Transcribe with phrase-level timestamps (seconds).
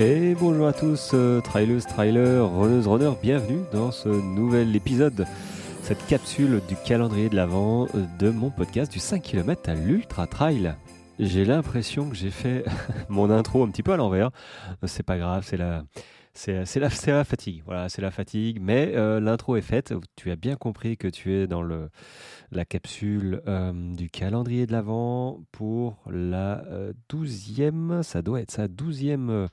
[0.00, 5.26] Et bonjour à tous, euh, trailers, trailers, runners, runners, bienvenue dans ce nouvel épisode,
[5.82, 10.28] cette capsule du calendrier de l'Avent euh, de mon podcast du 5 km à l'Ultra
[10.28, 10.76] Trail.
[11.18, 12.64] J'ai l'impression que j'ai fait
[13.08, 14.30] mon intro un petit peu à l'envers.
[14.86, 15.82] C'est pas grave, c'est la,
[16.34, 17.62] c'est la, la, fatigue.
[17.64, 18.58] Voilà, c'est la fatigue.
[18.60, 19.94] Mais euh, l'intro est faite.
[20.16, 21.90] Tu as bien compris que tu es dans le,
[22.52, 28.02] la capsule euh, du calendrier de l'Avent pour la euh, douzième.
[28.02, 29.48] ça doit être ça, douzième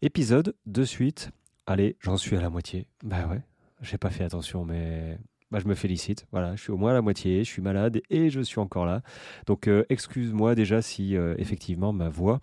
[0.00, 1.30] épisode de suite.
[1.66, 2.86] Allez, j'en suis à la moitié.
[3.02, 3.42] Bah ouais,
[3.80, 5.18] j'ai pas fait attention, mais
[5.50, 6.26] bah, je me félicite.
[6.32, 8.86] Voilà, je suis au moins à la moitié, je suis malade et je suis encore
[8.86, 9.02] là.
[9.46, 12.40] Donc excuse-moi déjà si effectivement ma voix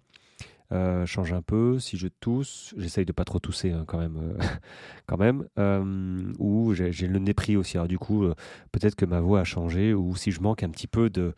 [0.72, 1.80] euh, change un peu.
[1.80, 4.38] Si je tousse, j'essaye de pas trop tousser hein, quand même, euh,
[5.08, 5.48] quand même.
[5.58, 7.78] Euh, ou j'ai le nez pris aussi.
[7.78, 8.28] Alors du coup,
[8.72, 9.94] peut-être que ma voix a changé.
[9.94, 11.34] Ou si je manque un petit peu de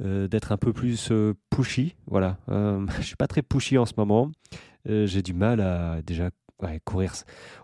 [0.00, 1.12] d'être un peu plus
[1.50, 1.94] pushy.
[2.06, 4.30] Voilà, je suis pas très pushy en ce moment.
[4.86, 6.30] j'ai du mal à déjà
[6.84, 7.12] courir.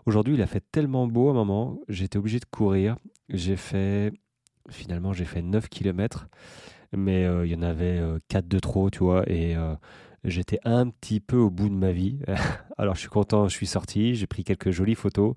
[0.05, 2.95] Aujourd'hui, il a fait tellement beau à un moment, j'étais obligé de courir.
[3.29, 4.13] J'ai fait
[4.69, 6.27] finalement j'ai fait 9 km
[6.95, 9.57] mais il y en avait 4 de trop, tu vois et
[10.23, 12.19] J'étais un petit peu au bout de ma vie.
[12.77, 15.33] Alors je suis content, je suis sorti, j'ai pris quelques jolies photos.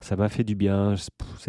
[0.00, 0.94] Ça m'a fait du bien,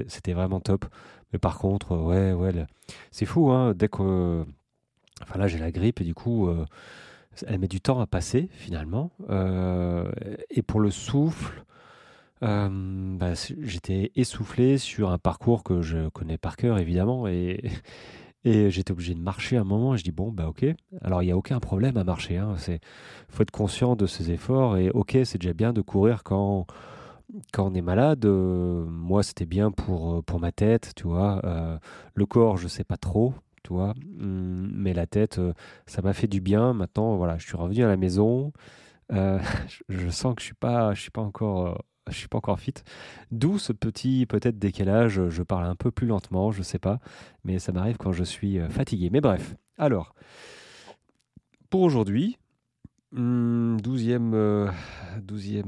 [0.08, 0.86] c'était vraiment top.
[1.32, 2.66] Mais par contre, ouais, ouais,
[3.12, 4.44] c'est fou, hein, dès que...
[5.22, 6.66] Enfin là, j'ai la grippe et du coup, euh,
[7.46, 9.12] elle met du temps à passer finalement.
[9.30, 10.10] Euh,
[10.50, 11.64] et pour le souffle,
[12.42, 12.70] euh,
[13.18, 17.62] bah, j'étais essoufflé sur un parcours que je connais par cœur évidemment et,
[18.46, 19.94] et j'étais obligé de marcher un moment.
[19.94, 20.66] Et je dis bon bah ok.
[21.02, 22.38] Alors il n'y a aucun problème à marcher.
[22.38, 22.56] Hein.
[22.58, 22.80] C'est
[23.30, 26.68] faut être conscient de ses efforts et ok c'est déjà bien de courir quand
[27.54, 28.26] quand on est malade.
[28.26, 31.42] Euh, moi c'était bien pour euh, pour ma tête, tu vois.
[31.46, 31.78] Euh,
[32.16, 33.94] le corps je sais pas trop, tu vois.
[34.20, 35.40] Hum, mais la tête
[35.86, 36.74] ça m'a fait du bien.
[36.74, 38.54] Maintenant voilà je suis revenu à la maison.
[39.90, 42.74] je sens que je suis suis pas encore je suis pas encore fit.
[43.32, 47.00] D'où ce petit peut-être décalage, je parle un peu plus lentement, je sais pas,
[47.44, 49.10] mais ça m'arrive quand je suis euh, fatigué.
[49.12, 50.14] Mais bref, alors,
[51.70, 52.38] pour aujourd'hui,
[53.14, 54.72] 12e, euh,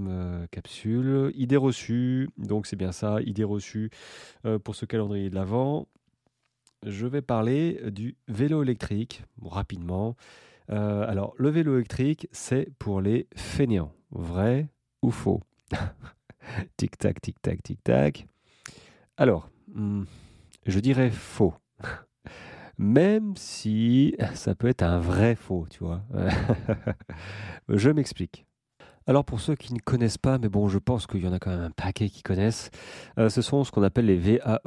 [0.07, 3.89] euh, capsule, idée reçue, donc c'est bien ça, idée reçue
[4.63, 5.87] pour ce calendrier de l'Avent.
[6.85, 10.15] Je vais parler du vélo électrique, rapidement.
[10.67, 13.93] alors, le vélo électrique, c'est pour les fainéants.
[14.11, 14.67] Vrai
[15.01, 15.41] ou faux?
[16.77, 18.27] tic-tac, tic-tac, tic-tac.
[19.17, 20.03] Alors, hmm,
[20.65, 21.53] je dirais faux.
[22.77, 26.01] Même si ça peut être un vrai faux, tu vois.
[27.69, 28.45] je m'explique.
[29.07, 31.39] Alors pour ceux qui ne connaissent pas, mais bon, je pense qu'il y en a
[31.39, 32.69] quand même un paquet qui connaissent,
[33.17, 34.59] euh, ce sont ce qu'on appelle les VAE,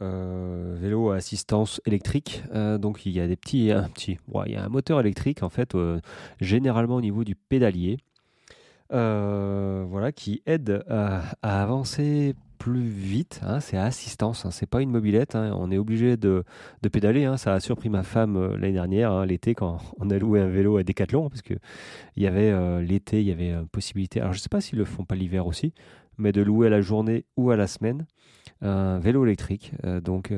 [0.00, 2.42] euh, vélo à assistance électrique.
[2.54, 5.42] Euh, donc il y a des petits, un petit, il y a un moteur électrique
[5.42, 5.76] en fait,
[6.40, 7.98] généralement au niveau du pédalier.
[8.92, 13.40] Euh, voilà, qui aide à, avancer plus vite.
[13.44, 15.34] Hein, c'est assistance, hein, c'est pas une mobilette.
[15.34, 16.44] Hein, on est obligé de,
[16.82, 17.24] de pédaler.
[17.24, 17.36] Hein.
[17.36, 20.76] ça a surpris ma femme euh, l'année dernière, l'été, quand on a loué un vélo
[20.76, 21.54] à Decathlon, parce que
[22.16, 24.20] il y avait euh, l'été, il y avait une possibilité.
[24.20, 25.72] Alors je sais pas s'ils le font pas l'hiver aussi,
[26.18, 28.06] mais de louer à la journée ou à la semaine
[28.62, 29.72] un vélo électrique.
[30.02, 30.32] donc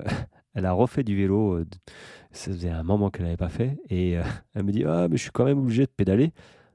[0.54, 1.62] elle a refait du vélo.
[2.30, 4.16] ça faisait un moment qu'elle n'avait pas fait, et
[4.54, 6.32] elle me dit ah mais je suis quand même obligé de pédaler.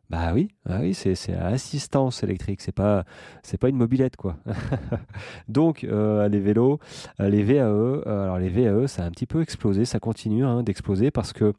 [0.09, 3.05] Bah oui, ah oui c'est assistance électrique, c'est pas
[3.41, 4.37] c'est pas une mobilette quoi.
[5.47, 6.79] Donc euh, les vélos,
[7.19, 10.45] euh, les VAE, euh, alors les VAE ça a un petit peu explosé, ça continue
[10.45, 11.53] hein, d'exploser parce que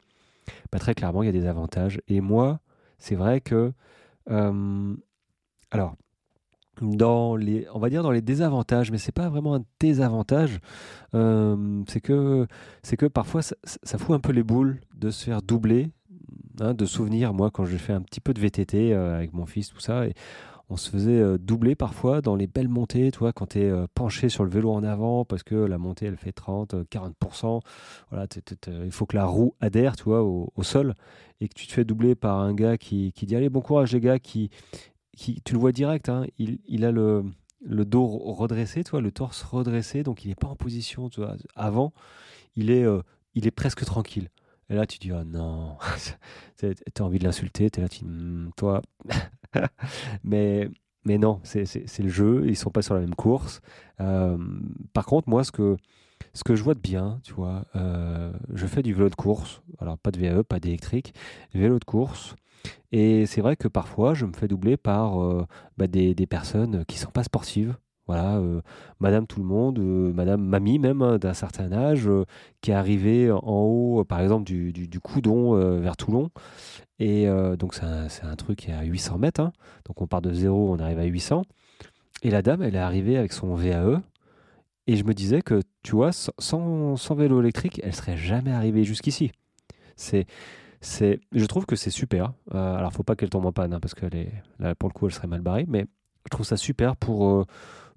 [0.71, 1.99] bah, très clairement il y a des avantages.
[2.07, 2.59] Et moi
[2.97, 3.73] c'est vrai que
[5.71, 5.95] alors
[6.81, 10.59] dans les, on va dire dans les désavantages, mais c'est pas vraiment un désavantage.
[11.13, 12.47] c'est que,
[12.83, 15.89] c'est que parfois ça, ça, fout un peu les boules de se faire doubler
[16.61, 19.45] Hein, de souvenirs, moi, quand j'ai fait un petit peu de VTT euh, avec mon
[19.45, 20.13] fils, tout ça, et
[20.69, 23.87] on se faisait euh, doubler parfois dans les belles montées, toi, quand tu es euh,
[23.93, 27.61] penché sur le vélo en avant, parce que la montée, elle fait 30, 40%.
[28.09, 28.27] Voilà,
[28.83, 30.95] il faut que la roue adhère, tu vois, au, sol,
[31.41, 33.93] et que tu te fais doubler par un gars qui, qui dit Allez, bon courage,
[33.93, 34.49] les gars, qui,
[35.15, 37.25] qui tu le vois direct, hein, il, il, a le,
[37.61, 41.35] le dos redressé, toi, le torse redressé, donc il n'est pas en position, tu vois,
[41.55, 41.93] avant,
[42.55, 42.85] il est,
[43.35, 44.29] il est presque tranquille.
[44.69, 45.77] Et là, tu dis, oh non,
[46.57, 48.81] tu as envie de l'insulter, tu es là, tu dis, hmm, toi.
[50.23, 50.69] mais,
[51.05, 53.61] mais non, c'est le jeu, ils sont pas sur la même course.
[54.01, 54.37] Euh,
[54.93, 55.77] par contre, moi, ce que,
[56.33, 59.61] ce que je vois de bien, tu vois, euh, je fais du vélo de course,
[59.79, 61.13] alors pas de VAE, pas d'électrique,
[61.53, 62.35] vélo de course.
[62.91, 65.45] Et c'est vrai que parfois, je me fais doubler par euh,
[65.77, 67.75] bah, des, des, personnes qui sont pas sportives,
[68.07, 68.39] Voilà,
[68.99, 72.07] Madame tout le monde, Madame Mamie même hein, d'un certain âge,
[72.61, 76.29] qui est arrivée en haut, par exemple du, du, Coudon vers Toulon.
[76.99, 77.25] Et
[77.57, 79.41] donc c'est un, un, truc qui est à 800 mètres.
[79.41, 79.53] Hein.
[79.85, 81.41] Donc on part de zéro, on arrive à 800.
[82.25, 84.01] Et la dame, elle est arrivée avec son VAE.
[84.87, 88.83] Et je me disais que, tu vois, sans, sans vélo électrique, elle serait jamais arrivée
[88.83, 89.31] jusqu'ici.
[89.95, 90.27] C'est,
[91.31, 92.33] je trouve que c'est super.
[92.53, 94.05] Euh, alors, faut pas qu'elle tombe en panne, hein, parce que
[94.59, 95.65] là, pour le coup, elle serait mal barrée.
[95.67, 95.85] Mais
[96.25, 97.45] je trouve ça super pour, euh,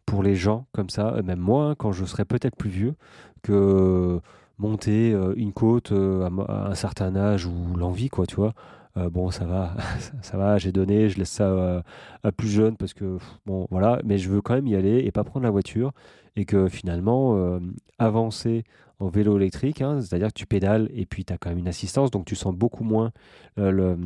[0.09, 2.95] pour les gens comme ça, même moi, hein, quand je serais peut-être plus vieux,
[3.43, 4.21] que
[4.59, 6.31] monter euh, une côte à,
[6.69, 8.55] un certain âge ou l'envie, quoi, tu vois.
[8.97, 9.77] bon, ça va,
[10.23, 11.83] ça va, j'ai donné, je laisse ça
[12.23, 15.13] à plus jeune parce que, bon, voilà, mais je veux quand même y aller et
[15.13, 15.93] pas prendre la voiture
[16.37, 17.61] et que finalement,
[17.99, 18.65] avancer
[19.01, 21.69] en vélo électrique, hein, c'est-à-dire que tu pédales et puis tu as quand même une
[21.69, 23.13] assistance, donc tu sens beaucoup moins
[23.59, 23.99] euh, le,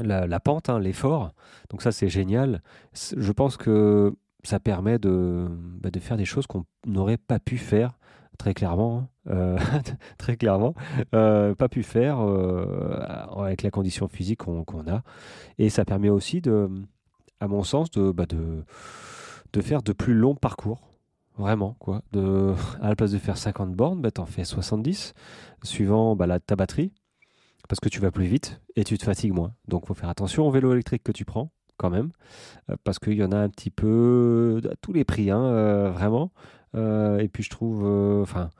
[0.00, 1.32] la, pente, hein, l'effort.
[1.70, 2.62] Donc ça, c'est génial.
[2.92, 7.58] Je pense que ça permet de, bah, de faire des choses qu'on n'aurait pas pu
[7.58, 7.98] faire
[8.38, 9.08] très clairement, hein.
[9.28, 9.58] euh,
[10.18, 10.74] très clairement,
[11.14, 12.18] euh, pas pu faire
[13.36, 15.02] avec la condition physique qu'on a.
[15.58, 16.68] Et ça permet aussi de,
[17.40, 18.26] à mon sens, de, bah,
[19.60, 20.80] faire de plus longs parcours.
[21.38, 21.76] Vraiment,
[22.82, 25.14] à la place de faire 50 bornes, bah, en fais 70,
[25.62, 26.92] suivant bah, la, ta batterie,
[27.68, 29.54] parce que tu vas plus vite et tu te fatigues moins.
[29.66, 31.50] Donc, faut faire attention au vélo électrique que tu prends,
[31.82, 32.10] quand même,
[32.70, 35.90] euh, parce qu'il y en a un petit peu à tous les prix, hein, euh,
[35.90, 36.32] vraiment.
[36.74, 37.84] Euh, et puis, je trouve,
[38.22, 38.50] enfin,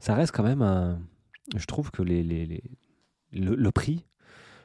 [0.00, 0.98] ça reste quand même un.
[1.56, 2.62] Je trouve que les, les, les
[3.32, 4.04] le, prix,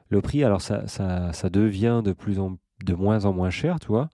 [0.09, 3.79] le prix, alors ça, ça, ça devient de plus en de moins en moins cher,
[3.79, 4.09] tu vois.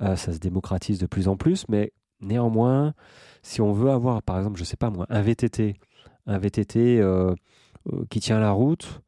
[0.00, 1.92] ça se démocratise de plus en plus, mais
[2.24, 2.94] Néanmoins,
[3.42, 5.74] si on veut avoir, par exemple, je sais pas moi, un VTT,
[6.26, 7.34] un VTT euh,
[7.92, 9.02] euh, qui tient la route,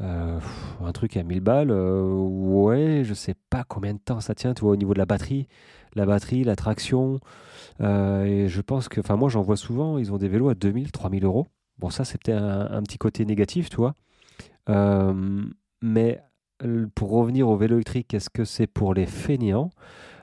[0.00, 0.38] euh,
[0.80, 4.62] un truc à 1000 balles, ouais, je sais pas combien de temps ça tient, tu
[4.62, 5.48] vois, au niveau de la batterie,
[5.94, 7.20] la batterie, la traction.
[7.80, 10.92] et je pense que, enfin, moi j'en vois souvent, ils ont des vélos à 2000,
[10.92, 11.46] 3000 euros.
[11.78, 13.94] Bon, ça c'est peut-être un, petit côté négatif, tu vois.
[15.82, 16.22] mais
[16.94, 19.70] pour revenir au vélo électrique, qu'est-ce que c'est pour les fainéants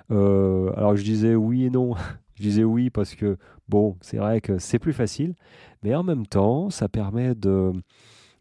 [0.10, 1.96] Alors je disais oui et non.
[2.36, 3.38] Je disais oui parce que,
[3.70, 5.36] bon, c'est vrai que c'est plus facile,
[5.84, 7.72] mais en même temps, ça permet de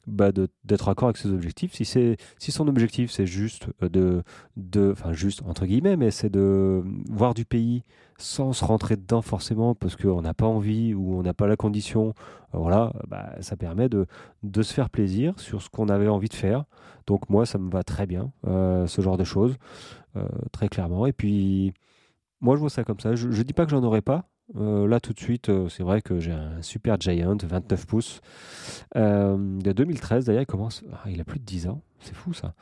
[0.06, 0.30] bah
[0.64, 1.72] d'être accord avec ses objectifs.
[1.74, 4.22] Si, si son objectif, c'est juste de,
[4.56, 7.82] de, enfin juste entre guillemets, mais c'est de voir du pays
[8.18, 11.56] sans se rentrer dedans forcément parce qu'on n'a pas envie ou on n'a pas la
[11.56, 12.14] condition,
[12.54, 14.06] euh, voilà, bah, ça permet de,
[14.42, 16.64] de se faire plaisir sur ce qu'on avait envie de faire.
[17.06, 19.56] Donc moi, ça me va très bien, euh, ce genre de choses,
[20.16, 21.06] euh, très clairement.
[21.06, 21.74] Et puis,
[22.40, 23.14] moi, je vois ça comme ça.
[23.14, 24.28] Je ne dis pas que j'en aurais pas.
[24.56, 28.20] Euh, là, tout de suite, euh, c'est vrai que j'ai un super Giant 29 pouces
[28.96, 30.26] euh, de 2013.
[30.26, 30.86] D'ailleurs, il.
[30.92, 31.82] Ah, il a plus de 10 ans.
[32.00, 32.54] C'est fou ça.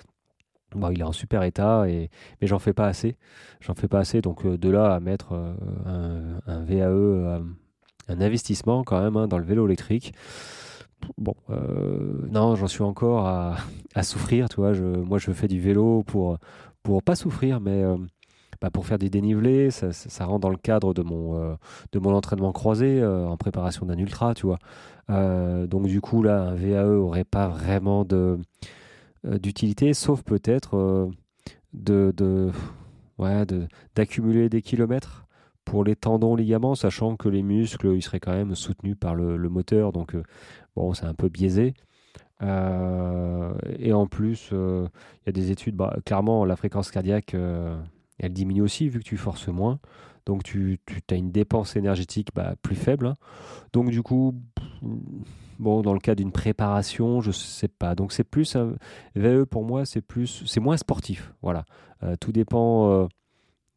[0.74, 2.08] Bon, il est en super état, et...
[2.40, 3.16] mais j'en fais pas assez.
[3.60, 4.22] J'en fais pas assez.
[4.22, 5.34] Donc, de là à mettre
[5.84, 7.42] un, VAE,
[8.08, 10.14] un investissement quand même hein, dans le vélo électrique.
[11.18, 11.34] Bon,
[12.30, 13.56] non, j'en suis encore à,
[14.02, 14.48] souffrir.
[14.48, 16.38] Tu vois, moi, je fais du vélo pour,
[16.82, 17.84] pour pas souffrir, mais
[18.62, 21.56] bah, pour faire des dénivelés, ça, rentre dans le cadre de mon, euh,
[22.04, 24.60] entraînement croisé euh, en préparation d'un ultra, tu vois.
[25.10, 28.06] Euh, donc du coup, là, un VAE aurait pas vraiment
[29.24, 31.10] d'utilité, sauf peut-être
[33.96, 35.26] d'accumuler des kilomètres
[35.64, 39.36] pour les tendons, ligaments, sachant que les muscles, ils seraient quand même soutenus par le,
[39.36, 40.16] le moteur, donc
[40.76, 41.74] bon, c'est un peu biaisé.
[42.40, 44.88] et en plus, il
[45.26, 47.34] y a des études, bah, clairement, la fréquence cardiaque
[48.22, 49.78] elle diminue aussi vu que tu forces moins.
[50.24, 53.06] Donc tu, as une dépense énergétique bah, plus faible.
[53.08, 53.16] Hein.
[53.72, 54.40] Donc du coup,
[55.58, 57.94] dans le cas d'une préparation, je sais pas.
[57.94, 58.74] Donc c'est plus un
[59.16, 61.34] VE pour moi, c'est plus, c'est moins sportif.
[61.42, 61.64] Voilà.
[62.04, 63.06] Euh, tout dépend, euh,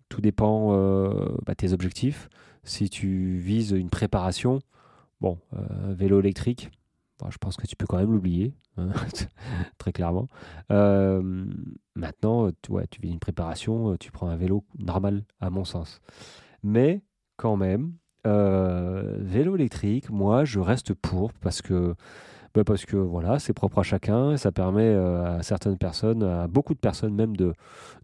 [0.10, 2.30] tout dépend euh, bah, tes objectifs.
[2.64, 4.60] Si tu vises une préparation,
[5.22, 5.38] bon,
[5.90, 6.72] vélo électrique,
[7.30, 8.90] je pense que tu peux quand même l'oublier, hein,
[9.78, 10.28] très clairement.
[10.72, 11.46] Euh,
[11.96, 16.02] maintenant, tu, vis une préparation, euh, tu prends un vélo normal, à mon sens.
[16.64, 17.02] Mais
[17.38, 17.94] quand même,
[18.28, 21.96] euh, vélo électrique, moi, je reste pour parce que
[22.54, 26.48] bah, parce que voilà, c'est propre à chacun et ça permet à certaines personnes, à
[26.48, 27.54] beaucoup de personnes même de,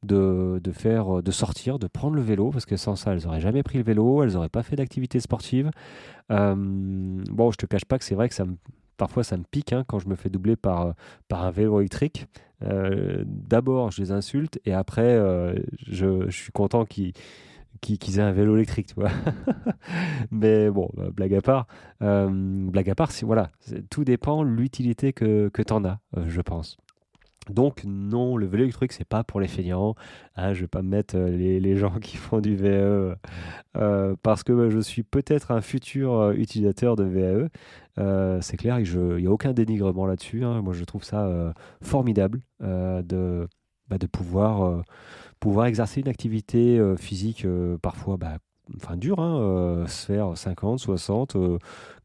[0.03, 3.39] de, de, faire, de sortir, de prendre le vélo parce que sans ça, elles n'auraient
[3.39, 5.72] jamais pris le vélo, elles n'auraient pas fait d'activité sportive.
[6.30, 8.58] bon, je te cache pas que c'est vrai que ça me
[9.01, 10.91] parfois ça me pique hein, quand je me fais doubler par, euh,
[11.27, 12.27] par un vélo électrique.
[12.62, 15.55] Euh, d'abord, je les insulte et après, euh,
[15.88, 17.13] je, suis content qu'ils
[18.20, 18.93] aient un vélo électrique.
[20.31, 21.65] Mais bon, bah, blague à part,
[22.00, 23.50] blague à part, voilà,
[23.89, 26.77] tout dépend l'utilité que, que tu en as, je pense.
[27.50, 29.96] Donc non, le vélo électrique, c'est pas pour les feignants.
[30.36, 33.16] Hein, je vais pas me mettre euh, les, gens qui font du VAE
[33.78, 38.42] euh, parce que bah, je suis peut-être un futur euh, utilisateur de VAE.
[38.42, 40.44] c'est clair, il n'y a aucun dénigrement là-dessus.
[40.44, 40.62] Hein.
[40.62, 43.48] Moi, je trouve ça formidable de,
[43.90, 47.46] bah, pouvoir exercer une activité physique
[47.82, 48.38] parfois bah,
[48.78, 51.38] enfin dure, hein, se faire 50, 60,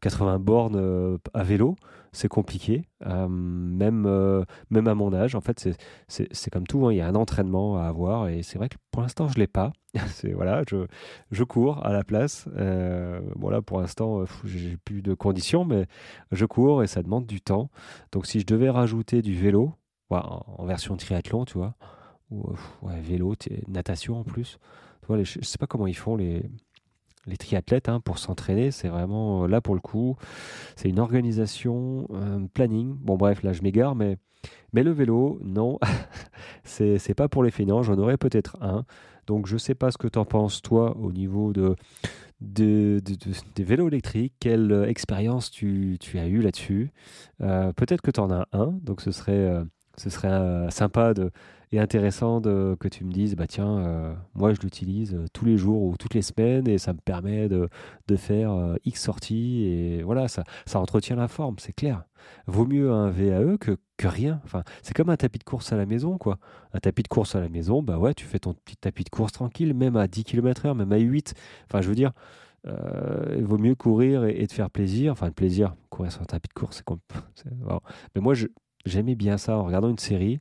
[0.01, 1.75] 80 bornes à vélo
[2.17, 5.35] c'est compliqué, euh, même, euh, même à mon âge.
[5.35, 5.69] En fait,
[6.07, 8.77] c'est comme tout, hein, il y a un entraînement à avoir et c'est vrai que
[8.91, 9.71] pour l'instant, je ne l'ai pas.
[10.33, 10.87] voilà, je,
[11.31, 12.47] je, cours à la place.
[12.57, 15.85] Euh, voilà, pour l'instant, j'ai plus de conditions, mais
[16.31, 17.69] je cours et ça demande du temps.
[18.11, 19.73] Donc, si je devais rajouter du vélo,
[20.09, 21.75] en, version triathlon, tu vois,
[22.31, 22.49] ou
[23.01, 23.35] vélo,
[23.67, 24.57] natation en plus,
[25.09, 26.49] je ne sais pas comment ils font les
[27.37, 28.71] triathlètes hein, pour s'entraîner.
[28.71, 30.15] C'est vraiment euh, là pour le coup,
[30.75, 32.95] c'est une organisation, un planning.
[32.95, 34.17] Bon bref, là je m'égare, mais
[34.73, 35.79] mais le vélo, non,
[36.63, 37.83] c'est c'est pas pour les fainéants.
[37.83, 38.85] J'en aurais peut-être un.
[39.25, 41.75] Donc je sais pas ce que tu en penses toi au niveau de
[42.39, 43.01] des
[43.57, 46.91] vélos électriques, quelle euh, expérience tu, as eu là-dessus?
[47.41, 49.51] Euh, peut-être que tu en as un, donc ce serait,
[49.97, 51.31] ce serait sympa de,
[51.71, 55.57] et intéressant que tu me dises, bah tiens, euh, moi je l'utilise euh, tous les
[55.57, 57.67] jours ou toutes les semaines et ça me permet de,
[58.07, 62.03] de faire euh, X sorties et voilà, ça, ça entretient la forme, c'est clair.
[62.45, 64.41] Vaut mieux un VAE que, que rien.
[64.45, 66.39] Enfin, c'est comme un tapis de course à la maison, quoi.
[66.73, 69.09] Un tapis de course à la maison, bah ouais, tu fais ton petit tapis de
[69.09, 71.33] course tranquille, même à 10 km/h, même à 8.
[71.65, 72.11] Enfin, je veux dire,
[72.65, 75.13] il vaut mieux courir et, te faire plaisir.
[75.13, 76.99] Enfin, de plaisir, courir sur un tapis de course, c'est comme.
[78.15, 78.33] Mais moi,
[78.85, 80.39] j'aimais bien ça en regardant une série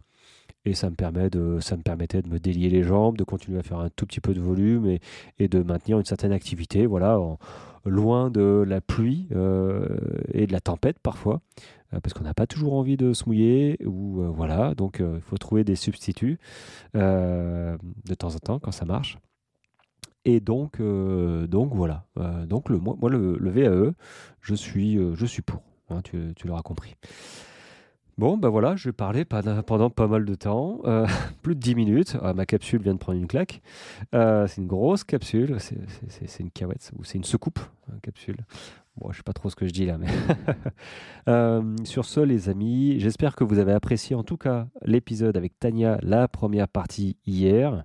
[0.67, 3.59] et ça me, permet de, ça me permettait de me délier les jambes, de continuer
[3.59, 5.01] à faire un tout petit peu de volume et,
[5.39, 7.19] et de maintenir une certaine activité, voilà,
[7.87, 9.87] loin de la pluie euh,
[10.33, 11.41] et de la tempête parfois,
[11.95, 15.21] euh, parce qu'on n'a pas toujours envie de se mouiller, ou euh, voilà, donc il
[15.21, 16.39] faut trouver des substituts
[16.95, 19.19] de temps en temps quand ça marche.
[20.25, 22.05] Et donc, donc voilà,
[22.47, 23.93] donc le, moi, le, le, VAE,
[24.41, 26.97] je suis, je suis pour, hein, tu, tu l'auras compris.
[28.19, 31.07] Bon, ben voilà, je parler pendant pas mal de temps, euh,
[31.43, 32.17] plus de 10 minutes.
[32.23, 33.61] Ah, ma capsule vient de prendre une claque.
[34.15, 37.61] Euh, c'est une grosse capsule, c'est une cahouette, ou c'est une secoupe,
[37.93, 38.39] une capsule.
[38.97, 40.07] Bon, je sais pas trop ce que je dis là, mais
[41.29, 45.59] euh, sur ce, les amis, j'espère que vous avez apprécié en tout cas l'épisode avec
[45.59, 47.85] Tania, la première partie hier.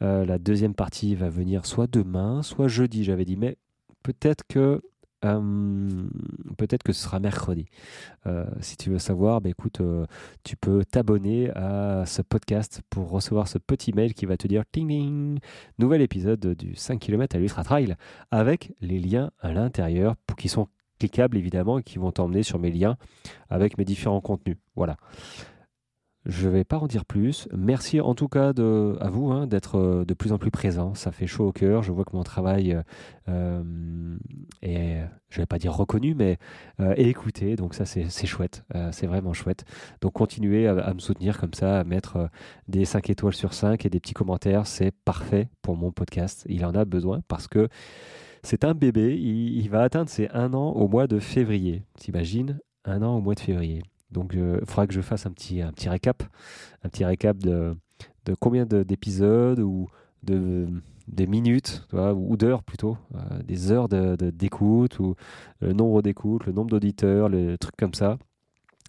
[0.00, 3.58] la deuxième partie va venir soit demain, soit jeudi, j'avais dit, mais
[4.02, 4.80] peut-être que
[5.24, 6.08] euh,
[6.56, 7.66] peut-être que ce sera mercredi.
[8.26, 10.06] Euh, si tu veux savoir, bah, écoute, euh,
[10.44, 14.64] tu peux t'abonner à ce podcast pour recevoir ce petit mail qui va te dire
[14.70, 15.38] ting ting,
[15.78, 17.96] nouvel épisode du 5 km à l'Ultra Trail
[18.30, 22.70] avec les liens à l'intérieur qui sont cliquables évidemment et qui vont t'emmener sur mes
[22.70, 22.96] liens
[23.50, 24.56] avec mes différents contenus.
[24.76, 24.96] Voilà.
[26.28, 27.48] Je ne vais pas en dire plus.
[27.56, 30.94] Merci en tout cas à vous hein, d'être euh, de plus en plus présent.
[30.94, 31.82] Ça fait chaud au cœur.
[31.82, 32.82] Je vois que mon travail euh,
[33.28, 34.18] euh
[34.60, 36.38] est, je ne vais pas dire reconnu, mais
[36.96, 37.56] écouté.
[37.56, 38.64] Donc ça, c'est chouette.
[38.92, 39.64] c'est vraiment chouette.
[40.00, 42.28] Donc continuez à, me soutenir comme ça, à mettre
[42.66, 44.66] des 5 étoiles sur 5 et des petits commentaires.
[44.66, 46.44] C'est parfait pour mon podcast.
[46.48, 47.68] Il en a besoin parce que
[48.42, 49.16] c'est un bébé.
[49.16, 51.84] Il, va atteindre ses un an au mois de février.
[51.98, 52.58] T'imagines?
[52.84, 53.82] Un an au mois de février.
[54.10, 56.22] Donc, il euh, faudra que je fasse un petit, un petit récap,
[56.82, 57.76] un petit récap de,
[58.24, 59.88] de combien d'épisodes ou
[60.22, 60.66] de,
[61.06, 65.14] des minutes ou d'heures plutôt, euh, des heures d'écoute de, ou
[65.60, 68.18] le nombre d'écoutes, le nombre d'auditeurs, les trucs comme ça.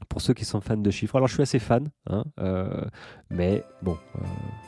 [0.07, 2.85] Pour ceux qui sont fans de chiffres, alors je suis assez fan, hein, euh,
[3.29, 3.97] mais bon,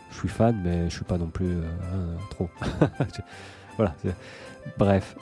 [0.09, 1.55] je suis fan, mais je suis pas non plus
[2.31, 2.49] trop.
[3.77, 3.95] voilà.
[4.77, 5.15] Bref,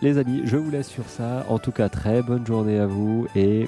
[0.00, 1.44] les amis, je vous laisse sur ça.
[1.48, 3.66] En tout cas, très bonne journée à vous et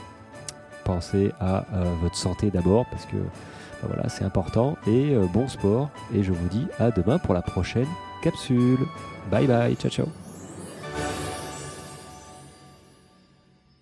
[0.88, 4.76] pensez à euh, votre santé d'abord parce que bah voilà, c'est important.
[4.86, 5.90] Et euh, bon sport.
[6.14, 7.86] Et je vous dis à demain pour la prochaine
[8.22, 8.80] capsule.
[9.30, 10.27] Bye bye, ciao ciao.